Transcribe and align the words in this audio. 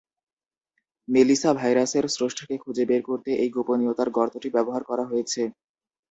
Melissa 1.07 1.51
ভাইরাসের 1.53 2.05
স্রষ্টাকে 2.07 2.55
খুঁজে 2.57 2.83
বের 2.89 3.01
করতে 3.09 3.29
এই 3.43 3.49
গোপনীয়তার 3.55 4.09
গর্তটি 4.17 4.49
ব্যবহার 4.55 4.83
করা 4.89 5.03
হয়েছে। 5.05 5.41